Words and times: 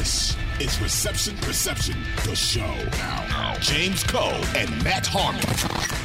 This 0.00 0.34
is 0.60 0.80
Reception 0.80 1.36
Perception, 1.36 1.94
the 2.24 2.34
show. 2.34 2.74
Now, 2.92 3.54
James 3.60 4.02
Koh 4.02 4.40
and 4.56 4.82
Matt 4.82 5.06
Harmon. 5.06 5.44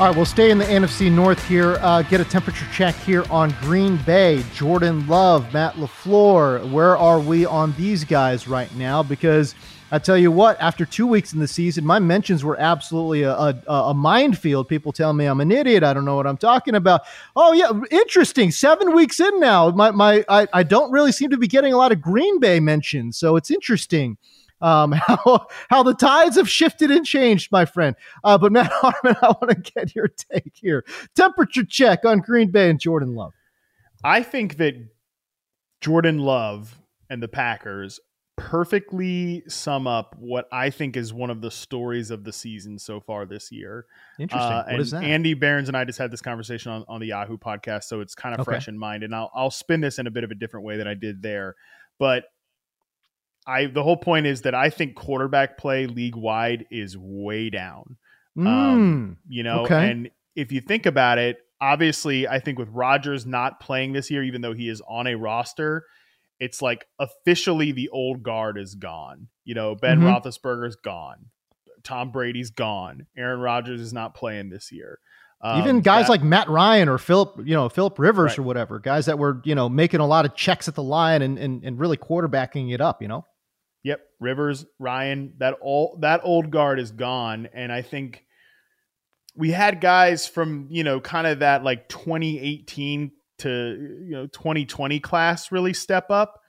All 0.02 0.08
right, 0.08 0.14
we'll 0.14 0.26
stay 0.26 0.52
in 0.52 0.58
the 0.58 0.66
NFC 0.66 1.10
North 1.10 1.42
here. 1.48 1.78
Uh, 1.80 2.02
get 2.02 2.20
a 2.20 2.26
temperature 2.26 2.68
check 2.74 2.94
here 2.96 3.24
on 3.30 3.56
Green 3.62 3.96
Bay. 4.06 4.44
Jordan 4.54 5.08
Love, 5.08 5.54
Matt 5.54 5.76
LaFleur. 5.76 6.70
Where 6.70 6.98
are 6.98 7.22
we 7.22 7.46
on 7.46 7.74
these 7.78 8.04
guys 8.04 8.50
right 8.50 8.76
now? 8.76 9.02
Because 9.02 9.56
I 9.96 10.00
tell 10.00 10.18
you 10.18 10.30
what, 10.30 10.60
after 10.60 10.86
two 10.86 11.08
weeks 11.08 11.32
in 11.32 11.40
the 11.40 11.48
season, 11.48 11.86
my 11.86 12.00
mentions 12.00 12.44
were 12.44 12.60
absolutely 12.60 13.24
a, 13.24 13.32
a, 13.32 13.56
a 13.66 13.94
minefield. 13.94 14.68
People 14.68 14.92
tell 14.92 15.14
me 15.14 15.26
I'm 15.26 15.40
an 15.40 15.54
idiot. 15.54 15.84
I 15.84 15.94
don't 15.94 16.04
know 16.04 16.18
what 16.18 16.28
I'm 16.28 16.36
talking 16.36 16.76
about. 16.76 17.04
Oh 17.34 17.54
yeah, 17.54 17.72
interesting. 17.90 18.52
Seven 18.52 18.94
weeks 18.94 19.22
in 19.22 19.40
now, 19.40 19.70
my 19.70 19.92
my 19.92 20.26
I, 20.28 20.48
I 20.52 20.64
don't 20.64 20.92
really 20.92 21.14
seem 21.14 21.30
to 21.30 21.38
be 21.38 21.48
getting 21.48 21.72
a 21.72 21.78
lot 21.78 21.94
of 21.94 22.02
Green 22.02 22.42
Bay 22.42 22.60
mentions. 22.60 23.18
So 23.18 23.38
it's 23.38 23.50
interesting 23.50 24.18
um, 24.60 24.92
how 25.08 25.48
how 25.70 25.82
the 25.82 25.94
tides 25.94 26.36
have 26.36 26.50
shifted 26.50 26.92
and 26.92 27.06
changed, 27.06 27.50
my 27.50 27.64
friend. 27.64 27.96
Uh, 28.22 28.38
but 28.38 28.52
Matt 28.52 28.72
Harmon, 28.74 29.16
I 29.22 29.28
want 29.28 29.52
to 29.52 29.72
get 29.72 29.96
your 29.96 30.10
take 30.10 30.52
here. 30.56 30.84
Temperature 31.16 31.64
check 31.64 32.04
on 32.04 32.20
Green 32.20 32.52
Bay 32.52 32.70
and 32.70 32.82
Jordan 32.82 33.16
Love. 33.16 33.34
I 34.04 34.24
think 34.24 34.58
that 34.58 34.76
Jordan 35.80 36.20
Love 36.20 36.78
and 37.10 37.24
the 37.24 37.30
Packers 37.30 38.02
perfectly 38.38 39.44
sum 39.48 39.88
up 39.88 40.16
what 40.20 40.48
I 40.52 40.70
think 40.70 40.98
is 40.98 41.14
one 41.14 41.30
of 41.30 41.42
the 41.42 41.52
stories 41.52 42.12
of 42.12 42.24
the 42.24 42.34
season 42.34 42.78
so 42.78 43.00
far 43.00 43.26
this 43.26 43.52
year. 43.52 43.86
Interesting. 44.20 44.52
Uh, 44.52 44.66
what 44.70 44.80
is 44.82 44.92
that? 44.92 45.04
Andy 45.04 45.34
Behrens 45.34 45.68
and 45.68 45.78
I 45.78 45.86
just 45.86 46.00
had 46.00 46.12
this 46.12 46.22
conversation 46.22 46.72
on, 46.72 46.86
on 46.88 47.00
the 47.00 47.08
Yahoo 47.08 47.38
podcast, 47.38 47.86
so 47.86 48.02
it's 48.02 48.16
kind 48.16 48.34
of 48.36 48.42
Okay. 48.42 48.52
fresh 48.52 48.68
in 48.68 48.78
mind. 48.78 49.04
And 49.04 49.16
I'll 49.16 49.32
I'll 49.34 49.52
spin 49.52 49.82
this 49.82 50.00
in 50.00 50.08
a 50.08 50.12
bit 50.12 50.24
of 50.24 50.32
a 50.32 50.36
different 50.36 50.66
way 50.66 50.78
than 50.78 50.88
I 50.88 50.94
did 50.94 51.22
there. 51.22 51.56
But 51.98 52.26
I 53.48 53.68
the 53.68 53.84
whole 53.84 53.98
point 53.98 54.26
is 54.26 54.42
that 54.42 54.56
I 54.56 54.70
think 54.70 54.96
quarterback 54.96 55.58
play 55.58 55.88
league 55.88 56.16
wide 56.16 56.66
is 56.72 56.98
way 56.98 57.50
down. 57.50 57.98
Mm, 58.38 58.48
Um, 58.48 59.18
you 59.28 59.44
know, 59.44 59.64
okay. 59.64 59.90
and 59.90 60.10
if 60.36 60.52
you 60.52 60.60
think 60.60 60.86
about 60.86 61.18
it, 61.20 61.38
obviously, 61.62 62.28
I 62.28 62.40
think 62.40 62.60
with 62.60 62.70
Rodgers 62.70 63.26
not 63.26 63.60
playing 63.62 63.94
this 63.94 64.12
year, 64.12 64.24
even 64.24 64.42
though 64.42 64.54
he 64.54 64.68
is 64.68 64.82
on 64.88 65.08
a 65.08 65.16
roster, 65.16 65.86
it's 66.40 66.62
like 66.62 66.88
officially 67.00 67.72
the 67.72 67.90
old 67.90 68.24
guard 68.24 68.58
is 68.58 68.76
gone. 68.76 69.28
You 69.44 69.56
know, 69.56 69.76
Ben 69.76 70.00
Mhm. 70.02 70.22
Roethlisberger's 70.22 70.76
gone, 70.76 71.28
Tom 71.84 72.12
Brady's 72.12 72.50
gone, 72.50 73.08
Aaron 73.18 73.40
Rodgers 73.40 73.80
is 73.82 73.94
not 73.94 74.14
playing 74.16 74.50
this 74.50 74.72
year. 74.72 75.00
Um, 75.42 75.62
Even 75.62 75.82
guys 75.82 76.06
that- 76.06 76.12
like 76.12 76.24
Matt 76.24 76.50
Ryan 76.50 76.90
or 76.90 76.98
Philip, 76.98 77.36
you 77.46 77.54
know, 77.54 77.70
Philip 77.70 78.00
Rivers 78.00 78.32
Right. 78.32 78.40
or 78.40 78.44
whatever, 78.44 78.80
guys 78.80 79.06
that 79.06 79.20
were, 79.20 79.42
you 79.44 79.54
know, 79.54 79.70
making 79.70 80.00
a 80.00 80.06
lot 80.08 80.26
of 80.26 80.34
checks 80.36 80.68
at 80.68 80.76
the 80.76 80.82
line 80.84 81.22
and, 81.22 81.38
and, 81.38 81.64
and 81.64 81.78
really 81.80 81.98
quarterbacking 81.98 82.74
it 82.74 82.82
up, 82.82 83.02
you 83.02 83.08
know? 83.08 83.26
Yep, 83.84 84.00
Rivers, 84.20 84.66
Ryan, 84.80 85.34
that 85.38 85.56
all 85.62 85.98
that 86.02 86.22
old 86.24 86.50
guard 86.50 86.80
is 86.80 86.90
gone, 86.92 87.48
and 87.54 87.72
I 87.72 87.84
think 87.84 88.24
we 89.36 89.52
had 89.52 89.80
guys 89.82 90.26
from 90.26 90.68
you 90.72 90.84
know 90.84 91.00
kind 91.00 91.28
of 91.28 91.40
that 91.40 91.64
like 91.64 91.88
2018 91.90 93.12
to 93.40 93.50
you 94.04 94.12
know 94.12 94.28
2020 94.28 95.00
class 95.00 95.52
really 95.52 95.74
step 95.74 96.10
up. 96.10 96.42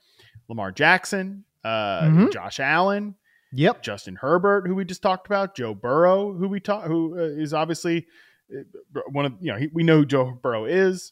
Lamar 0.49 0.71
Jackson, 0.71 1.43
uh, 1.63 2.01
Mhm. 2.03 2.31
Josh 2.33 2.59
Allen, 2.59 3.15
Yep. 3.53 3.81
Justin 3.83 4.15
Herbert, 4.15 4.67
who 4.67 4.75
we 4.75 4.85
just 4.85 5.01
talked 5.01 5.25
about, 5.27 5.55
Joe 5.55 5.73
Burrow, 5.73 6.33
who 6.33 6.47
we 6.47 6.59
talk, 6.59 6.85
who 6.85 7.17
uh, 7.17 7.23
is 7.23 7.53
obviously 7.53 8.07
uh, 8.55 8.99
one 9.11 9.25
of 9.25 9.33
you 9.41 9.51
know 9.51 9.57
he, 9.57 9.67
we 9.73 9.83
know 9.83 9.97
who 9.97 10.05
Joe 10.05 10.31
Burrow 10.41 10.65
is, 10.65 11.11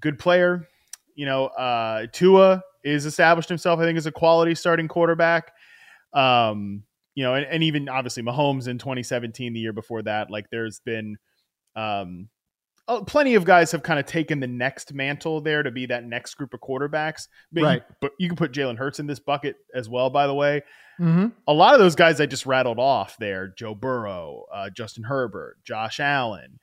good 0.00 0.18
player. 0.18 0.66
You 1.14 1.26
know, 1.26 1.46
uh, 1.46 2.06
Tua 2.12 2.62
is 2.84 3.06
established 3.06 3.48
himself. 3.48 3.80
I 3.80 3.84
think 3.84 3.96
as 3.96 4.06
a 4.06 4.12
quality 4.12 4.54
starting 4.54 4.88
quarterback. 4.88 5.52
Um, 6.12 6.82
you 7.14 7.24
know, 7.24 7.34
and, 7.34 7.46
and 7.46 7.62
even 7.62 7.88
obviously 7.88 8.22
Mahomes 8.22 8.68
in 8.68 8.76
2017, 8.78 9.52
the 9.54 9.60
year 9.60 9.72
before 9.72 10.02
that. 10.02 10.30
Like, 10.30 10.50
there's 10.50 10.80
been 10.80 11.16
um, 11.74 12.28
oh, 12.88 13.02
plenty 13.04 13.34
of 13.34 13.44
guys 13.44 13.72
have 13.72 13.82
kind 13.82 13.98
of 13.98 14.06
taken 14.06 14.40
the 14.40 14.46
next 14.46 14.94
mantle 14.94 15.40
there 15.40 15.62
to 15.62 15.70
be 15.70 15.86
that 15.86 16.04
next 16.04 16.34
group 16.34 16.54
of 16.54 16.60
quarterbacks. 16.60 17.28
But 17.52 17.62
Right. 17.62 17.82
You, 17.88 17.94
but 18.00 18.12
you 18.18 18.28
can 18.28 18.36
put 18.36 18.52
Jalen 18.52 18.76
Hurts 18.78 19.00
in 19.00 19.06
this 19.06 19.18
bucket 19.20 19.56
as 19.74 19.88
well. 19.88 20.10
By 20.10 20.26
the 20.26 20.34
way, 20.34 20.62
Mm-hmm. 20.98 21.26
a 21.46 21.52
lot 21.52 21.74
of 21.74 21.80
those 21.80 21.94
guys 21.94 22.22
I 22.22 22.26
just 22.26 22.46
rattled 22.46 22.78
off 22.78 23.18
there 23.18 23.48
Joe 23.48 23.74
Burrow, 23.74 24.44
uh, 24.50 24.70
Justin 24.70 25.04
Herbert, 25.04 25.58
Josh 25.62 26.00
Allen, 26.00 26.58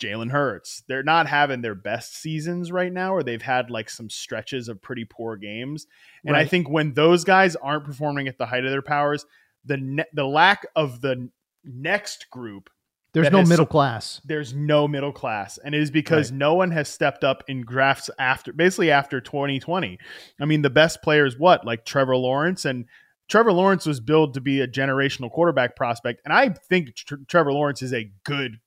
Jalen 0.00 0.30
Hurts. 0.30 0.82
They're 0.88 1.02
not 1.02 1.26
having 1.26 1.60
their 1.60 1.74
best 1.74 2.16
seasons 2.16 2.72
right 2.72 2.90
now, 2.90 3.12
or 3.12 3.22
they've 3.22 3.42
had 3.42 3.70
like 3.70 3.90
some 3.90 4.08
stretches 4.08 4.68
of 4.68 4.80
pretty 4.80 5.04
poor 5.04 5.36
games. 5.36 5.86
And 6.24 6.34
I 6.38 6.46
think 6.46 6.70
when 6.70 6.94
those 6.94 7.24
guys 7.24 7.54
aren't 7.56 7.84
performing 7.84 8.28
at 8.28 8.38
the 8.38 8.46
height 8.46 8.64
of 8.64 8.70
their 8.70 8.80
powers, 8.80 9.26
the 9.66 9.76
ne- 9.76 10.04
the 10.14 10.24
lack 10.26 10.66
of 10.74 11.02
the 11.02 11.28
next 11.62 12.30
group 12.30 12.70
There's 13.16 13.32
no 13.32 13.42
middle 13.44 13.64
class. 13.64 14.20
there's 14.26 14.52
no 14.52 14.86
middle 14.86 15.10
class. 15.10 15.58
And 15.64 15.74
it 15.74 15.80
is 15.80 15.90
because 15.90 16.30
no 16.30 16.52
one 16.52 16.70
has 16.72 16.86
stepped 16.86 17.24
up 17.24 17.42
in 17.48 17.64
drafts 17.64 18.10
after 18.18 18.52
basically 18.52 18.90
after 18.90 19.22
2020 19.22 19.98
i 20.38 20.44
mean 20.44 20.60
the 20.60 20.68
best 20.68 21.00
players 21.02 21.38
what 21.38 21.64
like 21.64 21.86
trevor 21.86 22.16
lawrence? 22.16 22.66
And 22.66 22.84
trevor 23.28 23.52
lawrence 23.52 23.86
was 23.86 24.00
billed 24.00 24.34
to 24.34 24.42
be 24.42 24.60
a 24.60 24.68
generational 24.68 25.30
quarterback 25.30 25.76
prospect. 25.76 26.20
And 26.26 26.34
i 26.34 26.50
think 26.50 26.94
Tr- 26.94 27.14
trevor 27.26 27.54
lawrence 27.54 27.80
is 27.80 27.94
a 27.94 28.10
good 28.24 28.60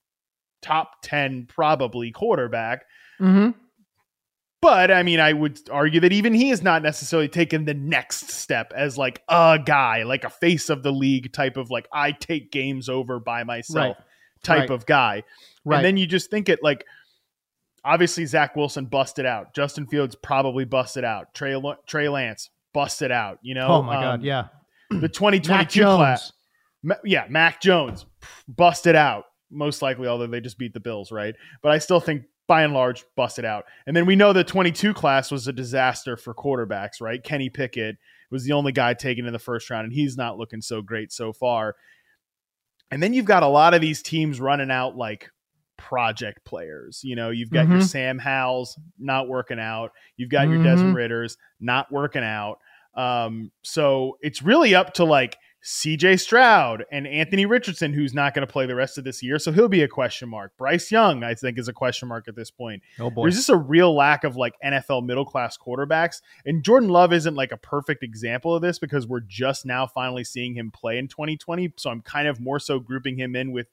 top 0.64 1.04
10 1.04 1.46
probably 1.48 2.10
quarterback. 2.12 2.86
Mm-hmm. 3.22 3.52
but 4.62 4.90
I 4.90 5.04
mean, 5.04 5.20
I 5.20 5.31
would 5.34 5.60
argue 5.70 6.00
that 6.00 6.12
even 6.12 6.34
he 6.34 6.50
has 6.50 6.64
not 6.64 6.81
necessarily 6.81 7.28
taken 7.28 7.66
the 7.66 7.74
next 7.76 8.31
step 8.31 8.74
as 8.76 8.98
like 8.98 9.22
a 9.30 9.60
guy, 9.64 10.04
like 10.04 10.24
a 10.24 10.30
face 10.30 10.70
of 10.70 10.81
the 10.81 10.92
league 10.92 11.31
type 11.34 11.56
of 11.56 11.70
like 11.70 11.88
I 11.94 12.14
take 12.14 12.52
games 12.52 12.90
over 12.90 13.20
by 13.20 13.44
myself 13.44 13.98
type 14.44 14.62
Right. 14.62 14.70
of 14.72 14.86
guy. 14.86 15.24
Right. 15.66 15.78
And 15.78 15.86
then 15.86 15.98
you 15.98 16.08
just 16.08 16.30
think 16.32 16.50
it 16.50 16.60
like 16.64 16.86
obviously 17.84 18.26
Zach 18.26 18.56
Wilson 18.56 18.86
busted 18.86 19.26
out. 19.26 19.54
Justin 19.54 19.86
Fields 19.88 20.16
probably 20.16 20.66
busted 20.66 21.04
out. 21.04 21.34
Trey 21.34 21.60
Trey 21.88 22.10
Lance 22.10 22.50
busted 22.74 23.12
out. 23.12 23.40
You 23.42 23.56
know, 23.56 23.68
oh 23.68 23.82
my 23.84 23.96
Um, 23.98 24.02
God. 24.04 24.24
Yeah. 24.24 24.48
the 24.90 25.10
2022 25.10 25.80
Jones. 25.82 25.98
class. 25.98 26.32
Ma- 26.84 26.96
yeah, 27.04 27.26
Mac 27.30 27.62
Jones 27.62 28.06
busted 28.48 28.96
out 28.96 29.26
most 29.52 29.82
likely, 29.82 30.08
although 30.08 30.28
they 30.28 30.40
just 30.42 30.58
beat 30.58 30.74
the 30.74 30.80
Bills, 30.80 31.12
right? 31.12 31.36
But 31.62 31.72
I 31.72 31.80
still 31.80 32.00
think 32.00 32.24
by 32.48 32.64
and 32.64 32.74
large 32.74 33.04
busted 33.16 33.46
out. 33.46 33.66
And 33.86 33.96
then 33.96 34.06
we 34.06 34.16
know 34.16 34.34
the 34.34 34.44
22 34.44 34.94
class 34.94 35.30
was 35.32 35.48
a 35.48 35.54
disaster 35.54 36.16
for 36.18 36.34
quarterbacks, 36.34 37.02
right? 37.02 37.24
Kenny 37.24 37.50
Pickett 37.50 37.98
was 38.32 38.44
the 38.44 38.54
only 38.54 38.72
guy 38.72 38.94
taken 38.94 39.26
in 39.26 39.34
the 39.34 39.40
first 39.40 39.70
round, 39.70 39.86
and 39.86 39.94
he's 39.94 40.16
not 40.18 40.38
looking 40.38 40.62
so 40.62 40.82
great 40.82 41.12
so 41.12 41.34
far. 41.34 41.76
And 42.92 43.02
then 43.04 43.14
you've 43.14 43.26
got 43.26 43.44
a 43.44 43.48
lot 43.48 43.74
of 43.74 43.82
these 43.82 44.02
teams 44.02 44.40
running 44.40 44.72
out 44.72 44.96
like 44.96 45.30
project 45.78 46.44
players. 46.46 47.02
You 47.04 47.16
know, 47.16 47.30
you've 47.30 47.52
got 47.52 47.68
your 47.70 47.80
Mhm. 47.80 47.84
Sam 47.84 48.20
Howells 48.20 48.78
not 48.98 49.28
working 49.28 49.60
out. 49.60 49.92
You've 50.18 50.30
got 50.30 50.50
your 50.50 50.60
Mhm. 50.60 50.64
Desmond 50.64 50.96
Ridders 50.96 51.38
not 51.60 51.92
working 51.92 52.24
out. 52.24 52.60
Um, 52.96 53.52
so 53.62 54.18
it's 54.22 54.42
really 54.42 54.76
up 54.76 54.96
to 54.96 55.06
like 55.06 55.38
CJ 55.64 56.22
Stroud 56.22 56.86
and 56.90 57.06
Anthony 57.06 57.46
Richardson, 57.46 57.92
who's 57.92 58.14
not 58.14 58.34
going 58.34 58.47
to 58.47 58.52
play 58.52 58.66
the 58.66 58.75
rest 58.75 58.97
of 58.97 59.03
this 59.03 59.22
year. 59.22 59.38
So 59.38 59.52
he'll 59.52 59.68
be 59.68 59.81
a 59.81 59.90
question 59.90 60.30
mark. 60.30 60.56
Bryce 60.58 60.90
Young, 60.90 61.24
I 61.24 61.34
think, 61.34 61.59
is 61.59 61.68
a 61.68 61.74
question 61.74 62.08
mark 62.08 62.30
at 62.30 62.36
this 62.36 62.50
point. 62.50 62.81
Oh 62.97 63.09
boy. 63.09 63.24
There's 63.24 63.36
just 63.36 63.50
a 63.50 63.58
real 63.58 63.94
lack 63.94 64.24
of 64.24 64.38
like 64.38 64.53
NFL 64.64 65.06
middle 65.06 65.25
class 65.25 65.58
quarterbacks. 65.58 66.22
And 66.46 66.64
Jordan 66.64 66.90
Love 66.90 67.12
isn't 67.12 67.36
like 67.36 67.52
a 67.52 67.58
perfect 67.58 68.03
example 68.03 68.56
of 68.56 68.62
this 68.62 68.80
because 68.80 69.06
we're 69.06 69.19
just 69.19 69.66
now 69.66 69.86
finally 69.86 70.24
seeing 70.24 70.56
him 70.56 70.72
play 70.72 70.98
in 70.98 71.09
2020. 71.09 71.74
So 71.75 71.90
I'm 71.90 72.02
kind 72.02 72.30
of 72.30 72.40
more 72.40 72.59
so 72.59 72.80
grouping 72.80 73.19
him 73.19 73.36
in 73.36 73.52
with 73.52 73.68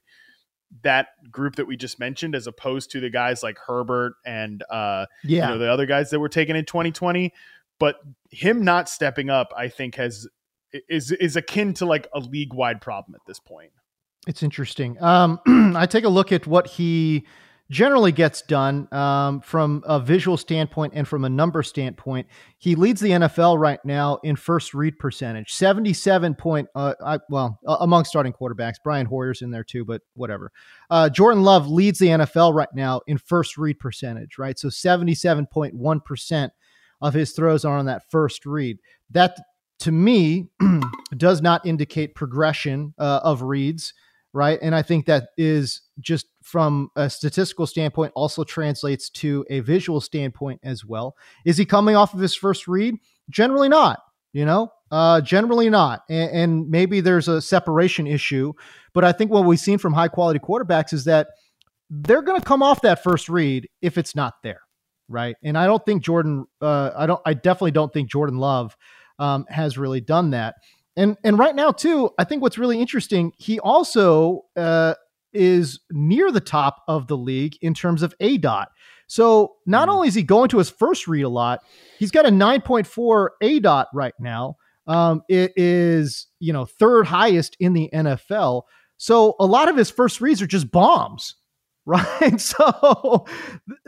that 0.83 1.09
group 1.31 1.55
that 1.57 1.67
we 1.67 1.77
just 1.77 2.01
mentioned 2.01 2.35
as 2.35 2.49
opposed 2.49 2.91
to 2.91 3.01
the 3.01 3.09
guys 3.09 3.45
like 3.45 3.57
Herbert 3.65 4.15
and 4.27 4.65
uh 4.69 5.07
yeah. 5.23 5.47
you 5.47 5.53
know 5.53 5.59
the 5.59 5.71
other 5.71 5.87
guys 5.87 6.11
that 6.11 6.19
were 6.19 6.29
taken 6.29 6.57
in 6.57 6.65
2020 6.65 7.33
but 7.79 8.01
him 8.31 8.65
not 8.65 8.89
stepping 8.89 9.31
up 9.31 9.53
i 9.57 9.69
think 9.69 9.95
has 9.95 10.27
is 10.89 11.13
is 11.13 11.37
akin 11.37 11.75
to 11.75 11.87
like 11.87 12.09
a 12.15 12.21
league 12.21 12.55
wide 12.55 12.81
problem 12.81 13.15
at 13.15 13.21
this 13.27 13.39
point 13.41 13.71
It's 14.27 14.43
interesting. 14.43 15.01
Um, 15.03 15.41
I 15.77 15.87
take 15.87 16.05
a 16.05 16.09
look 16.09 16.33
at 16.33 16.47
what 16.47 16.67
he 16.67 17.27
generally 17.69 18.13
gets 18.13 18.43
done 18.43 18.87
um, 18.93 19.41
from 19.41 19.83
a 19.87 19.99
visual 19.99 20.37
standpoint 20.37 20.93
and 20.95 21.07
from 21.07 21.25
a 21.25 21.29
number 21.29 21.63
standpoint. 21.63 22.27
He 22.59 22.77
leads 22.77 23.01
the 23.01 23.11
NFL 23.11 23.59
right 23.59 23.81
now 23.85 24.19
in 24.23 24.37
first 24.37 24.73
read 24.75 24.99
percentage, 24.99 25.53
seventy-seven 25.53 26.35
point. 26.37 26.69
Uh, 26.75 26.95
I, 27.05 27.19
well, 27.29 27.59
uh, 27.67 27.79
among 27.81 28.05
starting 28.05 28.33
quarterbacks, 28.33 28.77
Brian 28.83 29.07
Hoyer's 29.07 29.43
in 29.43 29.51
there 29.51 29.65
too, 29.65 29.85
but 29.85 30.03
whatever. 30.15 30.53
Uh, 30.91 31.09
Jordan 31.09 31.43
Love 31.43 31.69
leads 31.69 31.99
the 31.99 32.09
NFL 32.09 32.55
right 32.55 32.73
now 32.75 33.01
in 33.07 33.19
first 33.19 33.57
read 33.59 33.79
percentage, 33.79 34.39
right? 34.39 34.59
So 34.59 34.69
seventy-seven 34.69 35.47
point 35.47 35.75
one 35.75 36.01
percent 36.01 36.53
of 37.01 37.15
his 37.15 37.33
throws 37.33 37.65
are 37.65 37.77
on 37.77 37.87
that 37.87 38.11
first 38.11 38.47
read. 38.47 38.79
That 39.11 39.37
to 39.81 39.93
me 39.93 40.49
does 41.17 41.43
not 41.43 41.65
indicate 41.67 42.15
progression 42.15 42.95
uh, 42.99 43.21
of 43.23 43.43
reads 43.43 43.93
right? 44.37 44.59
And 44.61 44.75
I 44.75 44.83
think 44.83 45.07
that 45.07 45.31
is 45.39 45.81
just 45.99 46.27
from 46.43 46.91
a 46.95 47.09
statistical 47.09 47.67
standpoint, 47.67 48.13
also 48.15 48.45
translates 48.45 49.09
to 49.11 49.47
a 49.49 49.61
visual 49.61 49.99
standpoint 49.99 50.61
as 50.63 50.85
well. 50.85 51.17
Is 51.47 51.57
he 51.57 51.65
coming 51.65 51.97
off 51.97 52.13
of 52.13 52.21
his 52.21 52.35
first 52.35 52.69
read? 52.69 52.97
Generally 53.31 53.71
not. 53.71 54.01
You 54.35 54.45
know, 54.45 54.71
Uh, 54.91 55.23
generally 55.23 55.71
not. 55.71 56.03
And, 56.11 56.31
and 56.31 56.71
maybe 56.71 57.01
there's 57.01 57.29
a 57.29 57.41
separation 57.41 58.07
issue. 58.07 58.53
But 58.93 59.05
I 59.05 59.13
think 59.13 59.31
what 59.31 59.47
we've 59.47 59.59
seen 59.59 59.79
from 59.79 59.95
high 59.95 60.09
quality 60.09 60.39
quarterbacks 60.39 60.93
is 60.93 61.05
that 61.07 61.29
they're 61.89 62.21
going 62.21 62.39
to 62.39 62.47
come 62.47 62.63
off 62.63 62.83
that 62.83 63.03
first 63.03 63.31
read 63.31 63.67
if 63.81 63.97
it's 63.97 64.15
not 64.15 64.35
there. 64.43 64.61
Right. 65.09 65.37
And 65.43 65.57
I 65.57 65.65
don't 65.65 65.85
think 65.87 66.03
Jordan, 66.03 66.45
uh, 66.61 66.91
I 66.95 67.07
don't, 67.07 67.21
I 67.25 67.33
definitely 67.33 67.71
don't 67.71 67.93
think 67.93 68.11
Jordan 68.11 68.37
Love 68.39 68.77
um, 69.19 69.47
has 69.49 69.79
really 69.79 70.01
done 70.01 70.31
that. 70.31 70.57
And, 70.97 71.17
and 71.25 71.39
right 71.39 71.55
now, 71.55 71.73
too, 71.73 72.11
I 72.19 72.25
think 72.25 72.43
what's 72.43 72.59
really 72.59 72.81
interesting, 72.81 73.33
he 73.37 73.61
also 73.61 74.43
uh, 74.57 74.95
is 75.33 75.81
near 75.91 76.33
the 76.33 76.41
top 76.41 76.83
of 76.89 77.07
the 77.07 77.17
league 77.17 77.57
in 77.61 77.75
terms 77.75 78.03
of 78.03 78.15
aDOT. 78.21 78.67
So 79.07 79.57
not 79.67 79.89
mm. 79.89 79.93
only 79.93 80.09
is 80.09 80.15
he 80.15 80.23
going 80.23 80.49
to 80.51 80.59
his 80.59 80.71
first 80.71 81.07
read 81.07 81.23
a 81.23 81.29
lot, 81.29 81.61
he's 81.99 82.11
got 82.11 82.27
a 82.27 82.31
9.4 82.31 83.29
aDOT 83.43 83.87
right 83.93 84.15
now. 84.19 84.57
Um, 84.87 85.23
it 85.29 85.53
is, 85.57 86.29
you 86.39 86.53
know, 86.53 86.65
third 86.65 87.07
highest 87.07 87.57
in 87.61 87.73
the 87.73 87.91
NFL. 87.93 88.63
So 88.99 89.35
a 89.41 89.47
lot 89.47 89.69
of 89.69 89.77
his 89.77 89.91
first 89.91 90.21
reads 90.21 90.41
are 90.41 90.47
just 90.47 90.71
bombs, 90.71 91.35
right? 91.87 92.41
So 92.41 93.27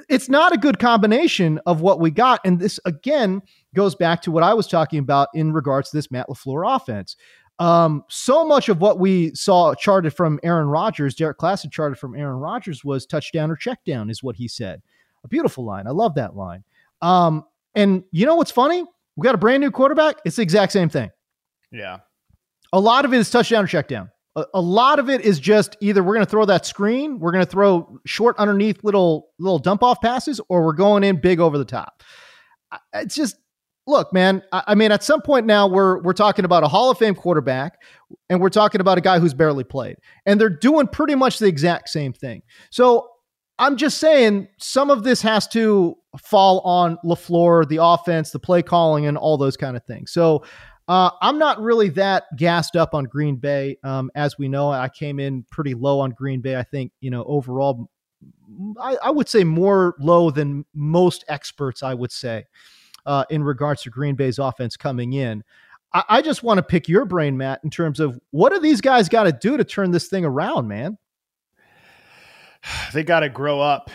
it's 0.09 0.29
not 0.29 0.53
a 0.53 0.59
good 0.59 0.79
combination 0.79 1.61
of 1.67 1.81
what 1.81 2.01
we 2.01 2.11
got. 2.11 2.41
And 2.45 2.59
this 2.59 2.79
again 2.85 3.43
goes 3.75 3.95
back 3.95 4.23
to 4.23 4.31
what 4.31 4.43
I 4.43 4.55
was 4.55 4.67
talking 4.67 4.99
about 4.99 5.29
in 5.35 5.53
regards 5.53 5.91
to 5.91 5.97
this 5.97 6.11
Matt 6.11 6.29
LaFleur 6.29 6.77
offense. 6.77 7.17
Um, 7.59 8.05
so 8.09 8.47
much 8.47 8.69
of 8.69 8.81
what 8.81 8.99
we 8.99 9.35
saw 9.35 9.75
charted 9.75 10.15
from 10.15 10.39
Aaron 10.43 10.69
Rodgers, 10.69 11.17
Derrik 11.17 11.37
Klassen 11.37 11.73
charted 11.73 11.99
from 11.99 12.15
Aaron 12.15 12.37
Rodgers 12.37 12.85
was 12.85 13.05
touchdown 13.05 13.51
or 13.51 13.57
check 13.57 13.85
down, 13.85 14.11
is 14.11 14.23
what 14.23 14.37
he 14.37 14.47
said. 14.47 14.81
A 15.25 15.29
beautiful 15.29 15.65
line. 15.65 15.87
I 15.87 15.91
love 15.91 16.15
that 16.15 16.37
line. 16.37 16.63
Um, 17.03 17.45
and 17.75 18.05
you 18.13 18.27
know 18.27 18.37
what's 18.37 18.53
funny? 18.53 18.85
We 19.17 19.25
got 19.25 19.35
a 19.35 19.39
brand 19.39 19.61
new 19.61 19.73
quarterback. 19.73 20.17
It's 20.25 20.37
the 20.37 20.43
exact 20.43 20.73
same 20.73 20.89
thing. 20.89 21.11
Yeah. 21.73 21.99
A 22.73 22.79
lot 22.79 23.05
of 23.05 23.13
it 23.13 23.19
is 23.19 23.31
touchdown 23.31 23.65
or 23.65 23.67
check 23.67 23.89
down. 23.89 24.11
A, 24.37 24.45
a 24.55 24.61
lot 24.61 25.01
of 25.01 25.11
it 25.11 25.23
is 25.23 25.41
just 25.41 25.77
either 25.81 26.05
we're 26.05 26.15
going 26.15 26.25
to 26.25 26.31
throw 26.31 26.45
that 26.45 26.65
screen, 26.65 27.19
we're 27.19 27.33
going 27.33 27.45
to 27.45 27.51
throw 27.51 27.99
short 28.07 28.37
underneath 28.39 28.85
little 28.85 29.31
little 29.39 29.59
dump 29.59 29.83
off 29.83 30.01
passes, 30.01 30.41
or 30.49 30.65
we're 30.65 30.73
going 30.73 31.03
in 31.03 31.21
big 31.21 31.41
over 31.41 31.59
the 31.59 31.65
top. 31.65 32.03
It's 32.93 33.15
just 33.15 33.37
look, 33.89 34.13
man. 34.13 34.43
I, 34.53 34.63
I 34.69 34.75
mean, 34.75 34.93
at 34.93 35.03
some 35.03 35.21
point 35.21 35.47
now, 35.47 35.67
we're 35.67 36.01
we're 36.03 36.13
talking 36.13 36.45
about 36.45 36.63
a 36.63 36.69
Hall 36.69 36.91
of 36.91 36.99
Fame 36.99 37.15
quarterback, 37.15 37.81
and 38.31 38.41
we're 38.41 38.51
talking 38.51 38.81
about 38.81 38.99
a 38.99 39.01
guy 39.01 39.19
who's 39.19 39.35
barely 39.35 39.65
played, 39.65 39.97
and 40.27 40.41
they're 40.41 40.49
doing 40.49 40.87
pretty 40.87 41.15
much 41.15 41.39
the 41.39 41.47
exact 41.47 41.89
same 41.89 42.13
thing. 42.13 42.43
So 42.71 43.09
I'm 43.59 43.77
just 43.77 43.99
saying 43.99 44.49
some 44.59 44.91
of 44.91 45.03
this 45.03 45.21
has 45.23 45.49
to 45.49 45.97
fall 46.17 46.61
on 46.61 46.97
LaFleur, 47.05 47.69
the 47.69 47.83
offense, 47.83 48.31
the 48.31 48.39
play 48.39 48.63
calling, 48.63 49.07
and 49.07 49.19
all 49.19 49.37
those 49.37 49.57
kind 49.57 49.77
of 49.77 49.85
things. 49.85 50.13
So 50.13 50.45
uh, 50.87 51.11
I'm 51.21 51.39
not 51.39 51.61
really 51.61 51.89
that 51.91 52.25
gassed 52.37 52.77
up 52.77 52.95
on 52.95 53.05
Green 53.05 53.37
Bay. 53.37 53.77
Um, 53.85 54.11
as 54.15 54.39
we 54.39 54.49
know, 54.49 54.71
I 54.71 54.89
came 54.89 55.21
in 55.21 55.45
pretty 55.51 55.75
low 55.75 56.01
on 56.01 56.11
Green 56.13 56.41
Bay. 56.41 56.57
I 56.57 56.63
think, 56.63 56.93
you 57.01 57.11
know, 57.11 57.25
overall, 57.25 57.91
I, 58.81 58.97
I 59.03 59.11
would 59.11 59.29
say 59.29 59.45
more 59.45 59.97
low 60.01 60.31
than 60.31 60.65
most 60.75 61.25
experts, 61.29 61.83
I 61.83 61.95
would 61.95 62.13
say, 62.13 62.45
uh, 63.09 63.25
in 63.31 63.43
regards 63.43 63.83
to 63.83 63.91
Green 63.91 64.15
Bay's 64.15 64.39
offense 64.39 64.77
coming 64.77 65.15
in. 65.15 65.43
I, 65.95 66.05
I 66.09 66.23
just 66.23 66.43
want 66.43 66.59
to 66.59 66.63
pick 66.63 66.89
your 66.89 67.07
brain, 67.07 67.39
Matt, 67.39 67.61
in 67.65 67.71
terms 67.71 68.01
of 68.01 68.21
what 68.31 68.53
do 68.53 68.61
these 68.61 68.83
guys 68.83 69.09
got 69.09 69.25
to 69.25 69.33
do 69.33 69.57
to 69.57 69.65
turn 69.65 69.91
this 69.91 70.09
thing 70.09 70.27
around, 70.27 70.69
man? 70.69 70.99
they 72.93 73.03
got 73.03 73.21
to 73.21 73.31
grow 73.31 73.61
up. 73.61 73.91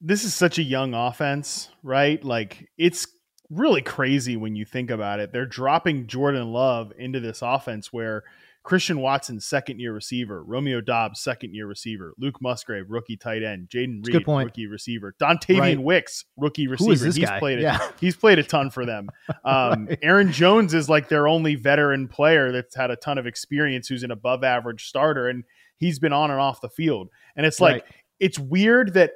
This 0.00 0.24
is 0.24 0.34
such 0.34 0.58
a 0.58 0.62
young 0.62 0.92
offense, 0.92 1.70
right? 1.84 2.22
Like 2.22 2.68
it's 2.76 3.06
really 3.48 3.80
crazy 3.80 4.36
when 4.36 4.56
you 4.56 4.64
think 4.64 4.90
about 4.90 5.20
it. 5.20 5.32
They're 5.32 5.46
dropping 5.46 6.08
Jordan 6.08 6.52
Love 6.52 6.92
into 6.98 7.20
this 7.20 7.42
offense 7.42 7.92
where 7.92 8.24
Christian 8.66 9.00
Watson, 9.00 9.40
second 9.40 9.80
year 9.80 9.94
receiver, 9.94 10.42
Romeo 10.42 10.82
Doubs, 10.82 11.20
second 11.20 11.54
year 11.54 11.66
receiver, 11.66 12.12
Luke 12.18 12.42
Musgrave, 12.42 12.84
rookie 12.90 13.16
tight 13.16 13.42
end, 13.42 13.68
Jayden 13.68 14.04
Reed, 14.06 14.26
rookie 14.26 14.66
receiver, 14.66 15.14
Dontayvion 15.18 15.60
right. 15.60 15.80
Wicks, 15.80 16.24
rookie 16.36 16.66
receiver. 16.66 17.06
he's 17.06 17.18
guy? 17.18 17.38
played 17.38 17.60
a, 17.60 17.62
yeah. 17.62 17.90
he's 18.00 18.16
played 18.16 18.38
a 18.38 18.42
ton 18.42 18.70
for 18.70 18.84
them. 18.84 19.08
Um, 19.44 19.86
right. 19.86 19.98
Aaron 20.02 20.32
Jones 20.32 20.74
is 20.74 20.88
like 20.88 21.08
their 21.08 21.28
only 21.28 21.54
veteran 21.54 22.08
player 22.08 22.50
that's 22.50 22.74
had 22.74 22.90
a 22.90 22.96
ton 22.96 23.16
of 23.16 23.26
experience, 23.26 23.86
who's 23.86 24.02
an 24.02 24.10
above 24.10 24.42
average 24.42 24.88
starter, 24.88 25.28
and 25.28 25.44
he's 25.76 26.00
been 26.00 26.12
on 26.12 26.32
and 26.32 26.40
off 26.40 26.60
the 26.60 26.68
field. 26.68 27.10
And 27.36 27.46
it's 27.46 27.60
like 27.60 27.84
right 27.84 27.94
it's 28.20 28.38
weird 28.38 28.94
that 28.94 29.12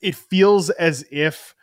it 0.00 0.14
feels 0.14 0.70
as 0.70 1.04
if 1.10 1.54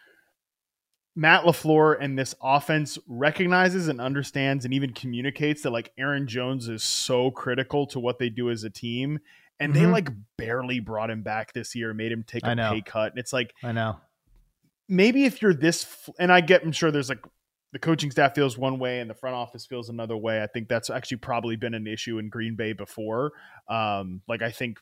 Matt 1.19 1.43
LaFleur 1.43 1.97
and 1.99 2.17
this 2.17 2.33
offense 2.41 2.97
recognizes 3.05 3.89
and 3.89 3.99
understands 3.99 4.63
and 4.63 4.73
even 4.73 4.93
communicates 4.93 5.63
that 5.63 5.71
like 5.71 5.91
Aaron 5.97 6.27
Jones 6.27 6.69
is 6.69 6.81
so 6.81 7.29
critical 7.29 7.85
to 7.87 7.99
what 7.99 8.19
they 8.19 8.29
do 8.29 8.49
as 8.49 8.63
a 8.63 8.69
team. 8.69 9.19
And 9.59 9.73
mm-hmm. 9.73 9.83
they 9.83 9.91
like 9.91 10.09
barely 10.37 10.79
brought 10.79 11.09
him 11.09 11.21
back 11.21 11.51
this 11.51 11.75
year, 11.75 11.93
made 11.93 12.13
him 12.13 12.23
take 12.25 12.45
a 12.45 12.55
pay 12.55 12.81
cut. 12.81 13.11
And 13.11 13.19
it's 13.19 13.33
like, 13.33 13.53
I 13.61 13.73
know. 13.73 13.97
Maybe 14.87 15.25
if 15.25 15.41
you're 15.41 15.53
this, 15.53 16.09
and 16.19 16.31
I 16.31 16.39
get, 16.39 16.63
I'm 16.63 16.71
sure 16.71 16.89
there's 16.89 17.09
like 17.09 17.25
the 17.73 17.79
coaching 17.79 18.11
staff 18.11 18.33
feels 18.33 18.57
one 18.57 18.79
way 18.79 19.01
and 19.01 19.09
the 19.09 19.13
front 19.13 19.35
office 19.35 19.65
feels 19.65 19.89
another 19.89 20.15
way. 20.15 20.41
I 20.41 20.47
think 20.47 20.69
that's 20.69 20.89
actually 20.89 21.17
probably 21.17 21.57
been 21.57 21.73
an 21.73 21.85
issue 21.85 22.17
in 22.17 22.29
Green 22.29 22.55
Bay 22.55 22.71
before. 22.71 23.33
Um, 23.67 24.21
like 24.29 24.41
I 24.41 24.51
think 24.51 24.79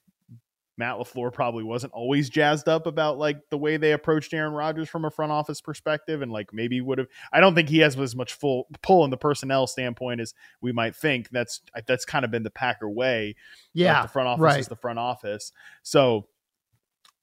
Matt 0.77 0.97
LaFleur 0.97 1.33
probably 1.33 1.63
wasn't 1.63 1.93
always 1.93 2.29
jazzed 2.29 2.69
up 2.69 2.85
about 2.85 3.17
like 3.17 3.37
the 3.49 3.57
way 3.57 3.77
they 3.77 3.93
approached 3.93 4.33
Aaron 4.33 4.53
Rodgers 4.53 4.87
from 4.87 5.05
a 5.05 5.11
front 5.11 5.31
office 5.31 5.59
perspective. 5.59 6.21
And 6.21 6.31
like 6.31 6.53
maybe 6.53 6.81
would 6.81 6.99
have, 6.99 7.07
I 7.33 7.39
don't 7.39 7.55
think 7.55 7.67
he 7.69 7.79
has 7.79 7.97
as 7.97 8.15
much 8.15 8.33
full 8.33 8.67
pull 8.83 9.03
in 9.03 9.09
the 9.09 9.17
personnel 9.17 9.65
standpoint 9.65 10.21
as 10.21 10.35
we 10.61 10.71
might 10.71 10.95
think. 10.95 11.29
That's, 11.29 11.61
that's 11.87 12.05
kind 12.05 12.23
of 12.23 12.31
been 12.31 12.43
the 12.43 12.51
Packer 12.51 12.89
way. 12.89 13.35
Yeah. 13.73 14.03
the 14.03 14.07
front 14.07 14.27
office 14.27 14.41
right. 14.41 14.59
is 14.59 14.67
the 14.67 14.75
front 14.75 14.99
office. 14.99 15.51
So 15.81 16.27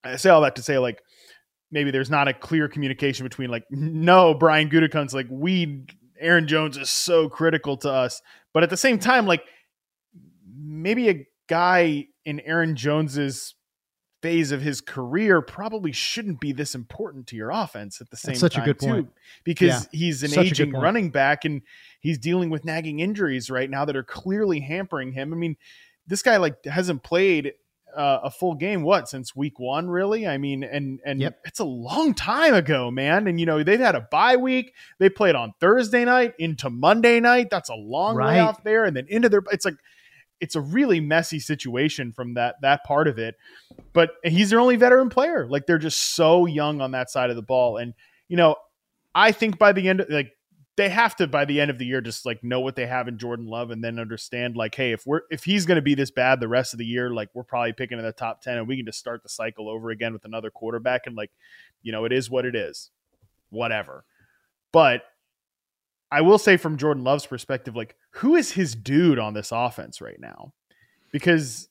I 0.02 0.16
say 0.16 0.30
all 0.30 0.40
that 0.40 0.56
to 0.56 0.62
say 0.62 0.78
like, 0.78 1.00
maybe 1.70 1.92
there's 1.92 2.10
not 2.10 2.28
a 2.28 2.34
clear 2.34 2.68
communication 2.68 3.24
between 3.24 3.50
like, 3.50 3.64
no, 3.70 4.34
Brian 4.34 4.68
Gutekunst, 4.68 5.14
like 5.14 5.26
we, 5.30 5.86
Aaron 6.18 6.48
Jones 6.48 6.76
is 6.76 6.90
so 6.90 7.28
critical 7.28 7.76
to 7.78 7.90
us. 7.90 8.20
But 8.52 8.64
at 8.64 8.70
the 8.70 8.76
same 8.76 8.98
time, 8.98 9.26
like 9.26 9.44
maybe 10.56 11.08
a 11.08 11.26
guy 11.48 12.06
in 12.24 12.40
Aaron 12.40 12.76
Jones's 12.76 13.54
phase 14.24 14.52
of 14.52 14.62
his 14.62 14.80
career 14.80 15.42
probably 15.42 15.92
shouldn't 15.92 16.40
be 16.40 16.50
this 16.50 16.74
important 16.74 17.26
to 17.26 17.36
your 17.36 17.50
offense 17.50 18.00
at 18.00 18.08
the 18.08 18.16
same 18.16 18.32
That's 18.32 18.40
such 18.40 18.54
time 18.54 18.62
a 18.62 18.66
good 18.66 18.80
too, 18.80 18.86
point. 18.86 19.10
because 19.44 19.68
yeah. 19.92 19.98
he's 19.98 20.22
an 20.22 20.30
such 20.30 20.46
aging 20.46 20.72
running 20.72 21.10
back 21.10 21.44
and 21.44 21.60
he's 22.00 22.16
dealing 22.16 22.48
with 22.48 22.64
nagging 22.64 23.00
injuries 23.00 23.50
right 23.50 23.68
now 23.68 23.84
that 23.84 23.96
are 23.96 24.02
clearly 24.02 24.60
hampering 24.60 25.12
him. 25.12 25.34
I 25.34 25.36
mean, 25.36 25.56
this 26.06 26.22
guy 26.22 26.38
like 26.38 26.64
hasn't 26.64 27.02
played 27.02 27.52
uh, 27.94 28.20
a 28.24 28.30
full 28.30 28.54
game 28.54 28.82
what 28.82 29.08
since 29.08 29.36
week 29.36 29.60
one 29.60 29.88
really 29.88 30.26
i 30.26 30.36
mean 30.36 30.64
and 30.64 30.98
and 31.04 31.20
yep. 31.20 31.38
it's 31.44 31.60
a 31.60 31.64
long 31.64 32.12
time 32.12 32.52
ago 32.52 32.90
man 32.90 33.28
and 33.28 33.38
you 33.38 33.46
know 33.46 33.62
they've 33.62 33.78
had 33.78 33.94
a 33.94 34.00
bye 34.10 34.34
week 34.34 34.74
they 34.98 35.08
played 35.08 35.36
on 35.36 35.52
thursday 35.60 36.04
night 36.04 36.34
into 36.40 36.68
monday 36.68 37.20
night 37.20 37.50
that's 37.50 37.68
a 37.68 37.74
long 37.74 38.16
right. 38.16 38.34
way 38.34 38.40
off 38.40 38.64
there 38.64 38.84
and 38.84 38.96
then 38.96 39.06
into 39.08 39.28
their 39.28 39.42
it's 39.52 39.64
like 39.64 39.76
it's 40.40 40.56
a 40.56 40.60
really 40.60 41.00
messy 41.00 41.40
situation 41.40 42.12
from 42.12 42.34
that 42.34 42.56
that 42.62 42.84
part 42.84 43.08
of 43.08 43.18
it. 43.18 43.36
But 43.92 44.10
he's 44.22 44.50
their 44.50 44.60
only 44.60 44.76
veteran 44.76 45.08
player. 45.08 45.46
Like 45.48 45.66
they're 45.66 45.78
just 45.78 46.14
so 46.14 46.46
young 46.46 46.80
on 46.80 46.92
that 46.92 47.10
side 47.10 47.30
of 47.30 47.36
the 47.36 47.42
ball. 47.42 47.76
And 47.76 47.94
you 48.28 48.36
know, 48.36 48.56
I 49.14 49.32
think 49.32 49.58
by 49.58 49.72
the 49.72 49.88
end 49.88 50.00
of 50.00 50.10
like 50.10 50.32
they 50.76 50.88
have 50.88 51.14
to 51.16 51.26
by 51.26 51.44
the 51.44 51.60
end 51.60 51.70
of 51.70 51.78
the 51.78 51.86
year 51.86 52.00
just 52.00 52.26
like 52.26 52.42
know 52.42 52.60
what 52.60 52.74
they 52.74 52.86
have 52.86 53.06
in 53.06 53.16
Jordan 53.16 53.46
Love 53.46 53.70
and 53.70 53.82
then 53.82 53.98
understand 53.98 54.56
like, 54.56 54.74
hey, 54.74 54.92
if 54.92 55.06
we're 55.06 55.22
if 55.30 55.44
he's 55.44 55.66
going 55.66 55.76
to 55.76 55.82
be 55.82 55.94
this 55.94 56.10
bad 56.10 56.40
the 56.40 56.48
rest 56.48 56.74
of 56.74 56.78
the 56.78 56.86
year, 56.86 57.10
like 57.10 57.28
we're 57.32 57.44
probably 57.44 57.72
picking 57.72 57.98
in 57.98 58.04
the 58.04 58.12
top 58.12 58.42
ten, 58.42 58.58
and 58.58 58.66
we 58.66 58.76
can 58.76 58.86
just 58.86 58.98
start 58.98 59.22
the 59.22 59.28
cycle 59.28 59.68
over 59.68 59.90
again 59.90 60.12
with 60.12 60.24
another 60.24 60.50
quarterback, 60.50 61.02
and 61.06 61.16
like, 61.16 61.30
you 61.82 61.92
know, 61.92 62.04
it 62.04 62.12
is 62.12 62.28
what 62.28 62.44
it 62.44 62.56
is, 62.56 62.90
whatever. 63.50 64.04
But 64.72 65.02
I 66.14 66.20
will 66.20 66.38
say 66.38 66.56
from 66.56 66.76
Jordan 66.76 67.02
Love's 67.02 67.26
perspective, 67.26 67.74
like 67.74 67.96
who 68.12 68.36
is 68.36 68.52
his 68.52 68.76
dude 68.76 69.18
on 69.18 69.34
this 69.34 69.50
offense 69.50 70.00
right 70.00 70.20
now? 70.20 70.52
Because 71.10 71.68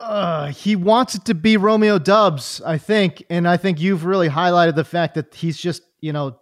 uh, 0.00 0.46
he 0.46 0.74
wants 0.74 1.14
it 1.14 1.26
to 1.26 1.34
be 1.34 1.58
Romeo 1.58 1.98
Doubs, 1.98 2.62
I 2.64 2.78
think, 2.78 3.24
and 3.28 3.46
I 3.46 3.58
think 3.58 3.78
you've 3.78 4.06
really 4.06 4.30
highlighted 4.30 4.74
the 4.74 4.84
fact 4.84 5.16
that 5.16 5.34
he's 5.34 5.58
just, 5.58 5.82
you 6.00 6.14
know, 6.14 6.40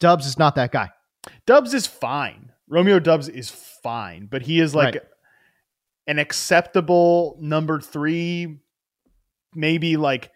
Doubs 0.00 0.26
is 0.26 0.38
not 0.38 0.54
that 0.56 0.70
guy. 0.70 0.90
Doubs 1.46 1.72
is 1.72 1.86
fine. 1.86 2.52
Romeo 2.68 2.98
Doubs 2.98 3.26
is 3.26 3.48
fine, 3.48 4.26
but 4.26 4.42
he 4.42 4.60
is 4.60 4.74
like 4.74 4.96
right. 4.96 5.04
an 6.06 6.18
acceptable 6.18 7.38
number 7.40 7.80
three, 7.80 8.58
maybe 9.54 9.96
like 9.96 10.30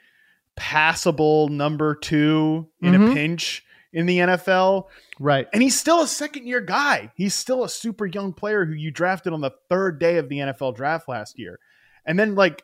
passable 0.57 1.49
number 1.49 1.95
two 1.95 2.67
in 2.81 2.95
mm-hmm. 2.95 3.11
a 3.11 3.15
pinch 3.15 3.63
in 3.97 4.05
the 4.05 4.19
NFL. 4.19 4.89
Right. 5.19 5.49
And 5.55 5.63
he's 5.63 5.75
still 5.75 6.03
a 6.03 6.07
second 6.07 6.47
year 6.47 6.61
guy. 6.61 7.11
He's 7.17 7.35
still 7.35 7.65
a 7.65 7.69
super 7.69 8.05
young 8.05 8.35
player 8.35 8.67
who 8.67 8.75
you 8.75 8.91
drafted 8.91 9.33
on 9.33 9.41
the 9.41 9.53
third 9.71 9.99
day 9.99 10.19
of 10.19 10.29
the 10.29 10.37
NFL 10.37 10.77
draft 10.77 11.09
last 11.09 11.39
year. 11.39 11.59
And 12.05 12.19
then, 12.19 12.35
like, 12.35 12.63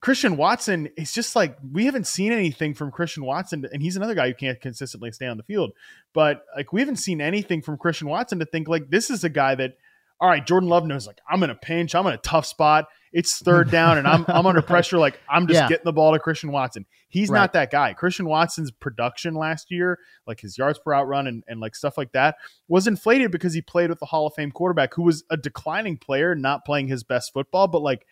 Christian 0.00 0.38
Watson 0.38 0.88
is 0.96 1.12
just 1.12 1.36
like 1.36 1.58
we 1.72 1.84
haven't 1.84 2.06
seen 2.06 2.32
anything 2.32 2.72
from 2.72 2.90
Christian 2.90 3.24
Watson, 3.24 3.68
and 3.70 3.82
he's 3.82 3.96
another 3.96 4.14
guy 4.14 4.28
who 4.28 4.34
can't 4.34 4.60
consistently 4.60 5.12
stay 5.12 5.26
on 5.26 5.36
the 5.36 5.42
field. 5.42 5.72
But 6.14 6.44
like 6.56 6.72
we 6.72 6.80
haven't 6.80 6.96
seen 6.96 7.20
anything 7.20 7.60
from 7.60 7.76
Christian 7.76 8.08
Watson 8.08 8.38
to 8.38 8.46
think 8.46 8.68
like 8.68 8.88
this 8.88 9.10
is 9.10 9.24
a 9.24 9.28
guy 9.28 9.54
that, 9.56 9.76
all 10.20 10.28
right, 10.28 10.44
Jordan 10.46 10.68
Love 10.68 10.84
knows 10.86 11.06
like 11.06 11.20
I'm 11.30 11.42
in 11.42 11.50
a 11.50 11.54
pinch, 11.54 11.94
I'm 11.94 12.06
in 12.06 12.12
a 12.14 12.18
tough 12.18 12.44
spot, 12.46 12.86
it's 13.12 13.38
third 13.38 13.70
down, 13.72 13.98
and 13.98 14.06
I'm 14.08 14.24
I'm 14.28 14.46
under 14.46 14.62
pressure. 14.62 14.98
Like 14.98 15.20
I'm 15.28 15.46
just 15.46 15.56
Yeah. 15.58 15.68
getting 15.68 15.84
the 15.84 15.92
ball 15.92 16.12
to 16.12 16.18
Christian 16.18 16.50
Watson. 16.52 16.86
He's 17.08 17.30
Right. 17.30 17.40
not 17.40 17.52
that 17.54 17.70
guy. 17.70 17.92
Christian 17.94 18.26
Watson's 18.26 18.70
production 18.70 19.34
last 19.34 19.70
year, 19.70 19.98
like 20.26 20.40
his 20.40 20.58
yards 20.58 20.78
per 20.78 20.90
route 20.90 21.06
run 21.08 21.26
and, 21.26 21.42
and 21.48 21.60
like 21.60 21.74
stuff 21.74 21.96
like 21.96 22.12
that, 22.12 22.36
was 22.68 22.86
inflated 22.86 23.30
because 23.30 23.54
he 23.54 23.62
played 23.62 23.90
with 23.90 23.98
the 24.00 24.06
Hall 24.06 24.26
of 24.26 24.34
Fame 24.34 24.50
quarterback 24.50 24.92
who 24.94 25.02
was 25.02 25.24
a 25.30 25.36
declining 25.36 25.96
player, 25.96 26.34
not 26.34 26.64
playing 26.64 26.88
his 26.88 27.04
best 27.04 27.32
football, 27.32 27.66
but 27.68 27.80
like 27.80 28.04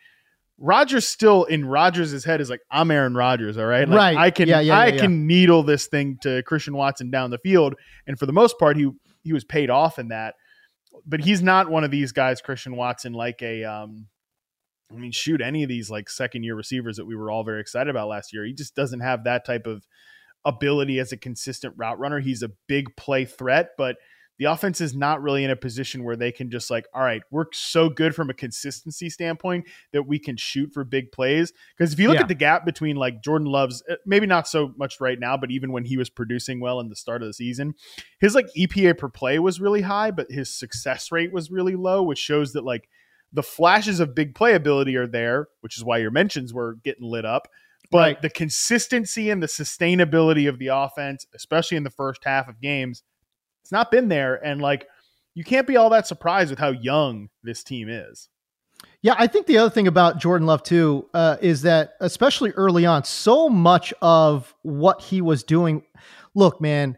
Rodgers 0.59 1.07
still 1.07 1.45
in 1.45 1.67
Rodgers' 1.67 2.25
head 2.25 2.41
is 2.41 2.49
like, 2.49 2.63
I'm 2.71 2.91
Aaron 2.91 3.15
Rodgers, 3.15 3.59
all 3.59 3.67
right? 3.67 3.87
Like, 3.87 3.97
Right. 3.97 4.17
I 4.17 4.31
can 4.31 4.49
Yeah, 4.49 4.61
yeah, 4.61 4.79
I 4.79 4.91
can 4.93 5.27
needle 5.27 5.63
this 5.63 5.87
thing 5.87 6.17
to 6.23 6.43
Christian 6.45 6.75
Watson 6.75 7.11
down 7.11 7.31
the 7.31 7.37
field. 7.39 7.75
And 8.07 8.19
for 8.19 8.25
the 8.25 8.33
most 8.33 8.59
part, 8.59 8.77
he 8.79 8.91
he 9.23 9.33
was 9.35 9.45
paid 9.45 9.69
off 9.71 9.99
in 9.99 10.09
that. 10.09 10.37
But 11.05 11.21
he's 11.21 11.43
not 11.43 11.71
one 11.71 11.85
of 11.85 11.91
these 11.91 12.12
guys, 12.12 12.41
Christian 12.41 12.76
Watson, 12.76 13.12
like 13.12 13.43
a 13.43 13.65
um 13.65 14.09
I 14.91 14.95
mean, 14.95 15.11
shoot, 15.12 15.41
any 15.41 15.62
of 15.62 15.69
these 15.69 15.91
like 15.91 16.09
second 16.09 16.45
year 16.45 16.55
receivers 16.55 16.97
that 16.97 17.07
we 17.07 17.17
were 17.17 17.31
all 17.31 17.43
very 17.45 17.61
excited 17.61 17.91
about 17.91 18.09
last 18.09 18.33
year. 18.33 18.45
He 18.45 18.53
just 18.53 18.76
doesn't 18.76 19.00
have 19.00 19.25
that 19.25 19.45
type 19.45 19.67
of 19.67 19.85
ability 20.45 21.00
as 21.00 21.11
a 21.11 21.17
consistent 21.17 21.75
route 21.76 21.99
runner. 21.99 22.21
He's 22.21 22.43
a 22.43 22.53
big 22.69 22.97
play 22.97 23.25
threat, 23.25 23.71
but 23.76 23.97
the 24.38 24.45
offense 24.47 24.81
is 24.81 24.95
not 24.95 25.23
really 25.23 25.45
in 25.45 25.50
a 25.50 25.57
position 25.57 26.05
where 26.05 26.16
they 26.16 26.31
can 26.31 26.50
just 26.50 26.71
like, 26.71 26.87
all 26.93 27.02
right, 27.02 27.23
we're 27.31 27.47
so 27.52 27.88
good 27.88 28.14
from 28.14 28.28
a 28.31 28.35
consistency 28.35 29.09
standpoint 29.09 29.66
that 29.93 30.02
we 30.02 30.19
can 30.19 30.37
shoot 30.37 30.73
for 30.73 30.85
big 30.85 31.11
plays. 31.11 31.52
Because 31.76 31.93
if 31.93 31.99
you 31.99 32.09
look 32.09 32.16
Yeah. 32.16 32.23
at 32.23 32.28
the 32.28 32.35
gap 32.35 32.64
between 32.66 32.97
like 32.97 33.23
Jordan 33.23 33.49
Love's, 33.49 33.83
uh, 33.90 33.97
maybe 34.05 34.26
not 34.26 34.47
so 34.47 34.75
much 34.76 35.00
right 35.00 35.19
now, 35.19 35.37
but 35.37 35.50
even 35.50 35.73
when 35.73 35.85
he 35.85 35.97
was 35.97 36.11
producing 36.11 36.61
well 36.61 36.81
in 36.81 36.88
the 36.88 36.97
start 36.97 37.23
of 37.23 37.28
the 37.28 37.33
season, 37.35 37.75
his 38.21 38.35
like 38.35 38.47
EPA 38.57 38.99
per 38.99 39.09
play 39.09 39.38
was 39.38 39.61
really 39.61 39.83
high, 39.83 40.11
but 40.11 40.31
his 40.31 40.50
success 40.50 41.11
rate 41.11 41.33
was 41.33 41.50
really 41.50 41.76
low, 41.76 42.02
which 42.02 42.19
shows 42.19 42.52
that 42.52 42.64
like 42.64 42.88
the 43.33 43.43
flashes 43.43 44.00
of 44.00 44.14
big 44.14 44.35
playability 44.35 44.97
are 44.97 45.07
there, 45.07 45.49
which 45.61 45.76
is 45.76 45.85
why 45.85 45.99
your 45.99 46.11
mentions 46.11 46.55
were 46.55 46.75
getting 46.85 47.05
lit 47.09 47.25
up. 47.25 47.49
But 47.90 47.99
Right. 47.99 48.23
the 48.23 48.31
consistency 48.31 49.31
and 49.31 49.43
the 49.43 49.47
sustainability 49.47 50.49
of 50.49 50.59
the 50.59 50.69
offense, 50.69 51.26
especially 51.35 51.76
in 51.76 51.85
the 51.85 51.90
first 51.90 52.25
half 52.25 52.49
of 52.49 52.61
games, 52.61 53.02
it's 53.66 53.73
not 53.73 53.90
been 53.90 54.06
there. 54.06 54.37
And 54.46 54.62
like, 54.62 54.87
you 55.35 55.42
can't 55.42 55.66
be 55.66 55.76
all 55.76 55.90
that 55.90 56.06
surprised 56.06 56.50
with 56.50 56.58
how 56.61 56.70
young 56.70 57.30
this 57.42 57.64
team 57.64 57.88
is. 57.88 58.28
Yeah, 59.02 59.16
I 59.18 59.26
think 59.26 59.46
the 59.46 59.58
other 59.58 59.70
thing 59.70 59.88
about 59.88 60.20
Jordan 60.20 60.46
Love 60.46 60.62
too 60.62 61.08
uh, 61.14 61.37
is 61.40 61.62
that, 61.62 61.94
especially 62.00 62.52
early 62.52 62.87
on, 62.87 63.02
so 63.02 63.49
much 63.49 63.92
of 64.00 64.54
what 64.62 65.00
he 65.00 65.20
was 65.20 65.42
doing. 65.42 65.82
Look, 66.37 66.61
man, 66.61 66.96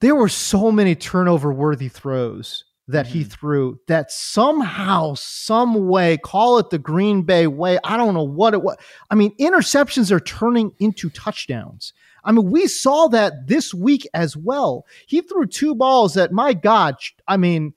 there 0.00 0.16
were 0.16 0.28
so 0.28 0.72
many 0.72 0.96
turnover-worthy 0.96 1.88
throws 1.88 2.64
that 2.88 3.06
he 3.06 3.22
Mhm. 3.22 3.30
threw 3.30 3.78
that 3.86 4.10
somehow, 4.10 5.14
some 5.14 5.86
way, 5.86 6.16
call 6.16 6.58
it 6.58 6.70
the 6.70 6.78
Green 6.78 7.22
Bay 7.22 7.46
way. 7.46 7.78
I 7.84 7.96
don't 7.96 8.14
know 8.14 8.24
what 8.24 8.54
it 8.54 8.62
was. 8.62 8.76
I 9.08 9.14
mean, 9.14 9.36
interceptions 9.38 10.10
are 10.10 10.18
turning 10.18 10.72
into 10.80 11.10
touchdowns. 11.10 11.92
I 12.24 12.32
mean, 12.32 12.50
we 12.50 12.66
saw 12.66 13.08
that 13.08 13.46
this 13.46 13.72
week 13.72 14.06
as 14.14 14.36
well. 14.36 14.84
He 15.06 15.20
threw 15.20 15.46
two 15.46 15.74
balls 15.74 16.14
that, 16.14 16.32
my 16.32 16.52
God, 16.52 16.96
I 17.26 17.36
mean, 17.36 17.74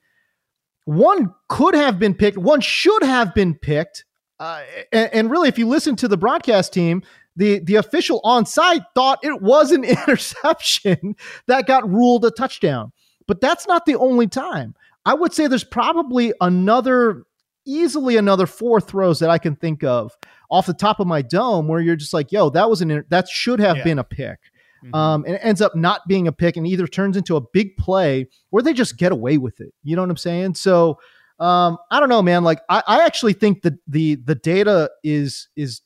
one 0.84 1.34
could 1.48 1.74
have 1.74 1.98
been 1.98 2.14
picked, 2.14 2.36
one 2.36 2.60
should 2.60 3.02
have 3.02 3.34
been 3.34 3.54
picked. 3.54 4.04
Uh, 4.38 4.62
and, 4.92 5.12
and 5.12 5.30
really, 5.30 5.48
if 5.48 5.58
you 5.58 5.66
listen 5.66 5.96
to 5.96 6.08
the 6.08 6.16
broadcast 6.16 6.72
team, 6.72 7.02
the, 7.36 7.60
the 7.60 7.76
official 7.76 8.20
on 8.24 8.46
site 8.46 8.82
thought 8.94 9.18
it 9.22 9.42
was 9.42 9.72
an 9.72 9.84
interception 9.84 11.16
that 11.46 11.66
got 11.66 11.88
ruled 11.88 12.24
a 12.24 12.30
touchdown. 12.30 12.92
But 13.26 13.40
that's 13.40 13.66
not 13.66 13.86
the 13.86 13.96
only 13.96 14.26
time. 14.26 14.74
I 15.06 15.14
would 15.14 15.32
say 15.32 15.46
there's 15.46 15.64
probably 15.64 16.32
another, 16.40 17.24
easily 17.66 18.16
another 18.16 18.46
four 18.46 18.80
throws 18.80 19.18
that 19.20 19.30
I 19.30 19.38
can 19.38 19.56
think 19.56 19.82
of 19.84 20.12
off 20.50 20.66
the 20.66 20.74
top 20.74 21.00
of 21.00 21.06
my 21.06 21.22
dome 21.22 21.66
where 21.68 21.80
you're 21.80 21.96
just 21.96 22.14
like, 22.14 22.30
yo, 22.32 22.50
that 22.50 22.68
was 22.68 22.82
an, 22.82 22.90
inter- 22.90 23.06
that 23.10 23.28
should 23.28 23.60
have 23.60 23.78
Yeah. 23.78 23.84
been 23.84 23.98
a 23.98 24.04
pick 24.04 24.38
Mhm. 24.84 24.94
um, 24.94 25.24
and 25.26 25.34
it 25.36 25.40
ends 25.42 25.60
up 25.62 25.74
not 25.74 26.02
being 26.06 26.28
a 26.28 26.32
pick 26.32 26.56
and 26.56 26.66
either 26.66 26.86
turns 26.86 27.16
into 27.16 27.36
a 27.36 27.40
big 27.52 27.76
play 27.76 28.28
or 28.50 28.60
they 28.62 28.72
just 28.74 28.98
get 28.98 29.12
away 29.12 29.38
with 29.38 29.60
it. 29.60 29.72
You 29.82 29.96
know 29.96 30.02
what 30.02 30.10
I'm 30.10 30.16
saying? 30.16 30.54
So 30.56 30.98
um, 31.40 31.78
I 31.90 31.98
don't 32.00 32.08
know, 32.08 32.22
man. 32.22 32.44
Like 32.44 32.60
I, 32.68 32.82
I 32.86 33.04
actually 33.04 33.32
think 33.32 33.62
that 33.62 33.74
the 33.88 34.14
the 34.16 34.34
data 34.36 34.88
is 35.02 35.48
is 35.56 35.80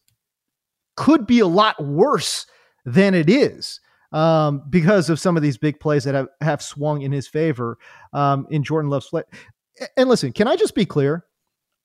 could 0.96 1.26
be 1.26 1.40
a 1.40 1.46
lot 1.46 1.82
worse 1.82 2.46
than 2.84 3.14
it 3.14 3.30
is 3.30 3.80
um, 4.12 4.62
because 4.68 5.08
of 5.10 5.20
some 5.20 5.36
of 5.36 5.42
these 5.42 5.56
big 5.58 5.78
plays 5.80 6.04
that 6.04 6.14
have, 6.14 6.28
have 6.40 6.60
swung 6.62 7.02
in 7.02 7.12
his 7.12 7.28
favor 7.28 7.78
um, 8.12 8.46
in 8.50 8.62
Jordan 8.64 8.90
Love's 8.90 9.08
play. 9.08 9.22
And 9.96 10.08
listen, 10.08 10.32
can 10.32 10.48
I 10.48 10.56
just 10.56 10.74
be 10.74 10.84
clear? 10.84 11.24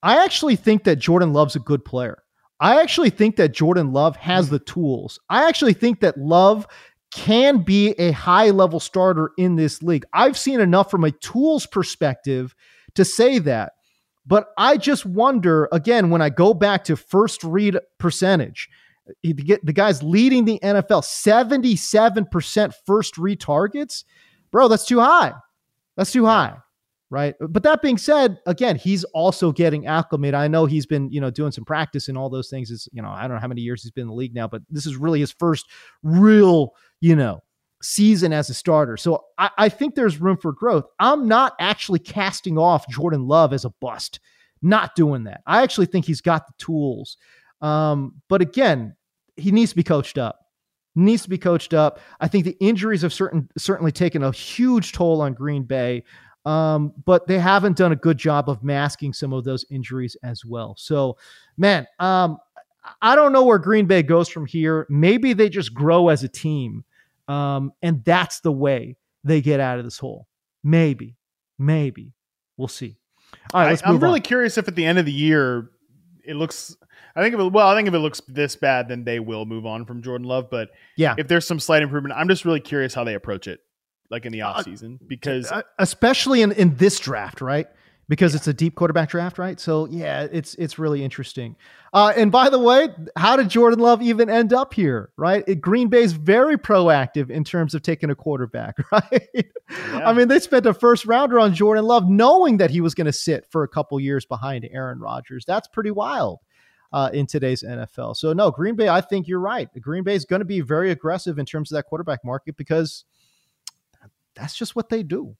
I 0.03 0.23
actually 0.23 0.57
think 0.57 0.83
that 0.83 0.97
Jordan 0.97 1.33
Love's 1.33 1.55
a 1.55 1.59
good 1.59 1.83
player. 1.83 2.21
I 2.59 2.81
actually 2.81 3.09
think 3.09 3.37
that 3.37 3.53
Jordan 3.53 3.91
Love 3.91 4.15
has 4.17 4.47
hmm. 4.47 4.53
the 4.53 4.59
tools. 4.59 5.19
I 5.29 5.47
actually 5.47 5.73
think 5.73 6.01
that 6.01 6.17
Love 6.17 6.67
can 7.11 7.59
be 7.59 7.91
a 7.99 8.11
high 8.11 8.49
level 8.49 8.79
starter 8.79 9.31
in 9.37 9.55
this 9.55 9.81
league. 9.81 10.05
I've 10.13 10.37
seen 10.37 10.59
enough 10.59 10.91
from 10.91 11.03
a 11.03 11.11
tools 11.11 11.65
perspective 11.65 12.55
to 12.95 13.05
say 13.05 13.39
that. 13.39 13.73
But 14.25 14.47
I 14.57 14.77
just 14.77 15.05
wonder 15.05 15.67
again 15.71 16.09
when 16.09 16.21
I 16.21 16.29
go 16.29 16.53
back 16.53 16.85
to 16.85 16.95
first 16.95 17.43
read 17.43 17.77
percentage, 17.99 18.69
eh, 19.25 19.33
the 19.35 19.59
the 19.63 19.73
guy's 19.73 20.01
leading 20.01 20.45
the 20.45 20.59
NFL 20.63 21.03
77% 21.03 22.73
first 22.85 23.17
read 23.17 23.39
targets. 23.39 24.05
Bro, 24.51 24.69
that's 24.69 24.85
too 24.85 24.99
high. 24.99 25.33
That's 25.97 26.11
too 26.11 26.25
high. 26.25 26.55
Right. 27.13 27.35
But 27.39 27.61
that 27.61 27.83
being 27.83 27.99
said, 27.99 28.39
again, 28.47 28.75
he's 28.75 29.03
also 29.03 29.51
getting 29.51 29.85
acclimated. 29.85 30.33
I 30.33 30.47
know 30.47 30.65
he's 30.65 30.87
been, 30.87 31.11
you 31.11 31.21
know, 31.21 31.29
doing 31.29 31.51
some 31.51 31.63
practice 31.63 32.07
and 32.07 32.17
all 32.17 32.27
those 32.27 32.49
things. 32.49 32.71
Is, 32.71 32.89
you 32.91 33.03
know, 33.03 33.09
I 33.09 33.27
don't 33.27 33.35
know 33.35 33.39
how 33.39 33.47
many 33.47 33.61
years 33.61 33.83
he's 33.83 33.91
been 33.91 34.05
in 34.05 34.07
the 34.07 34.15
league 34.15 34.33
now, 34.33 34.47
but 34.47 34.63
this 34.67 34.87
is 34.87 34.95
really 34.95 35.19
his 35.19 35.31
first 35.31 35.67
real, 36.01 36.73
you 37.01 37.15
know, 37.15 37.43
season 37.83 38.33
as 38.33 38.49
a 38.49 38.55
starter. 38.55 38.97
So 38.97 39.25
I, 39.37 39.51
I 39.59 39.69
think 39.69 39.93
there's 39.93 40.19
room 40.19 40.37
for 40.37 40.53
growth. 40.53 40.85
I'm 40.97 41.27
not 41.27 41.53
actually 41.59 41.99
casting 41.99 42.57
off 42.57 42.89
Jordan 42.89 43.27
Love 43.27 43.53
as 43.53 43.63
a 43.63 43.69
bust. 43.79 44.19
Not 44.63 44.95
doing 44.95 45.25
that. 45.25 45.41
I 45.45 45.61
actually 45.61 45.85
think 45.85 46.05
he's 46.05 46.21
got 46.21 46.47
the 46.47 46.53
tools. 46.57 47.17
Um, 47.61 48.23
but 48.27 48.41
again, 48.41 48.95
he 49.35 49.51
needs 49.51 49.69
to 49.69 49.75
be 49.75 49.83
coached 49.83 50.17
up. 50.17 50.39
Needs 50.95 51.21
to 51.21 51.29
be 51.29 51.37
coached 51.37 51.75
up. 51.75 51.99
I 52.19 52.27
think 52.27 52.45
the 52.45 52.57
injuries 52.59 53.03
have 53.03 53.13
certain 53.13 53.49
certainly 53.55 53.91
taken 53.91 54.23
a 54.23 54.31
huge 54.31 54.93
toll 54.93 55.21
on 55.21 55.35
Green 55.35 55.61
Bay. 55.61 56.05
Um, 56.45 56.93
but 57.05 57.25
they 57.27 57.39
haven't 57.39 57.77
done 57.77 57.93
a 57.93 57.95
good 57.95 58.17
job 58.17 58.49
of 58.49 58.63
masking 58.63 59.13
some 59.13 59.31
of 59.31 59.43
those 59.45 59.65
injuries 59.69 60.17
as 60.23 60.43
well. 60.43 60.75
So, 60.77 61.17
man, 61.57 61.87
um, 61.99 62.37
I 63.01 63.15
don't 63.15 63.31
know 63.31 63.45
where 63.45 63.59
Green 63.59 63.85
Bay 63.85 64.03
goes 64.03 64.27
from 64.27 64.45
here. 64.45 64.85
Maybe 64.89 65.33
they 65.33 65.49
just 65.49 65.73
grow 65.73 66.09
as 66.09 66.23
a 66.23 66.27
team. 66.27 66.83
Um, 67.27 67.71
and 67.81 68.03
that's 68.03 68.41
the 68.41 68.51
way 68.51 68.97
they 69.23 69.41
get 69.41 69.59
out 69.59 69.79
of 69.79 69.85
this 69.85 69.97
hole. 69.97 70.27
Maybe, 70.63 71.15
maybe 71.57 72.13
we'll 72.57 72.67
see. 72.67 72.97
All 73.53 73.61
right, 73.61 73.69
let's 73.69 73.83
I, 73.83 73.89
am 73.89 73.99
really 73.99 74.19
on. 74.19 74.23
curious 74.23 74.57
if 74.57 74.67
at 74.67 74.75
the 74.75 74.85
end 74.85 74.99
of 74.99 75.05
the 75.05 75.13
year 75.13 75.71
it 76.23 76.35
looks. 76.35 76.75
I 77.15 77.21
think 77.21 77.33
if 77.35 77.39
it, 77.39 77.51
well, 77.51 77.67
I 77.67 77.75
think 77.75 77.87
if 77.87 77.93
it 77.93 77.99
looks 77.99 78.21
this 78.27 78.55
bad, 78.55 78.87
then 78.87 79.03
they 79.03 79.19
will 79.19 79.45
move 79.45 79.65
on 79.65 79.85
from 79.85 80.01
Jordan 80.01 80.27
Love. 80.27 80.49
But 80.49 80.69
Yeah, 80.97 81.15
if 81.17 81.27
there's 81.27 81.47
some 81.47 81.59
slight 81.59 81.83
improvement, 81.83 82.15
I'm 82.17 82.27
just 82.27 82.45
really 82.45 82.59
curious 82.59 82.93
how 82.93 83.03
they 83.03 83.13
approach 83.13 83.47
it, 83.47 83.61
like 84.13 84.25
in 84.25 84.31
the 84.31 84.41
Uh, 84.43 84.53
offseason, 84.53 84.99
because 85.07 85.51
Uh, 85.51 85.61
especially 85.79 86.41
in 86.41 86.51
in 86.53 86.75
this 86.77 86.99
draft, 86.99 87.41
right? 87.41 87.67
Because 88.09 88.35
it's 88.35 88.47
a 88.47 88.53
deep 88.53 88.75
quarterback 88.75 89.09
draft, 89.09 89.37
right? 89.37 89.59
So 89.59 89.87
yeah, 89.87 90.27
it's 90.31 90.55
it's 90.55 90.77
really 90.77 91.03
interesting. 91.03 91.55
Uh, 91.93 92.11
and 92.15 92.31
by 92.31 92.49
the 92.49 92.59
way, 92.59 92.89
how 93.15 93.35
did 93.37 93.49
Jordan 93.49 93.79
Love 93.79 94.01
even 94.01 94.29
end 94.29 94.51
up 94.53 94.73
here? 94.73 95.11
Right? 95.17 95.43
It, 95.47 95.61
Green 95.61 95.87
Bay's 95.87 96.11
very 96.11 96.57
proactive 96.57 97.29
in 97.29 97.43
terms 97.43 97.73
of 97.73 97.81
taking 97.81 98.09
a 98.09 98.15
quarterback, 98.15 98.75
right? 98.91 99.47
I 99.93 100.11
mean, 100.13 100.27
they 100.27 100.39
spent 100.39 100.65
a 100.65 100.73
first 100.73 101.05
rounder 101.05 101.39
on 101.39 101.53
Jordan 101.53 101.85
Love, 101.85 102.09
knowing 102.09 102.57
that 102.57 102.71
he 102.71 102.81
was 102.81 102.93
going 102.93 103.05
to 103.05 103.13
sit 103.13 103.45
for 103.49 103.63
a 103.63 103.67
couple 103.69 103.99
years 103.99 104.25
behind 104.25 104.67
Aaron 104.71 104.99
Rodgers. 104.99 105.45
That's 105.45 105.67
pretty 105.67 105.91
wild. 105.91 106.39
Uh, 106.91 107.09
in 107.11 107.25
today's 107.25 107.63
NFL. 107.63 108.15
So, 108.15 108.33
no, 108.33 108.51
Green 108.51 108.75
Bay, 108.75 108.87
I 108.87 109.01
think 109.01 109.27
you're 109.27 109.39
right. 109.39 109.67
Green 109.81 110.03
Bay 110.03 110.13
is 110.13 110.25
going 110.25 110.41
to 110.41 110.45
be 110.45 110.61
very 110.61 110.91
aggressive 110.91 111.39
in 111.39 111.45
terms 111.47 111.71
of 111.71 111.75
that 111.77 111.85
quarterback 111.85 112.23
market 112.23 112.55
because 112.55 113.05
that's 114.35 114.55
just 114.55 114.75
what 114.75 114.89
they 114.89 115.03
do. 115.03 115.35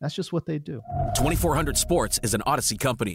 That's 0.00 0.14
just 0.14 0.32
what 0.32 0.46
they 0.46 0.58
do. 0.58 0.82
2400 1.16 1.76
Sports 1.76 2.20
is 2.22 2.34
an 2.34 2.42
Audacy 2.46 2.78
company. 2.78 3.14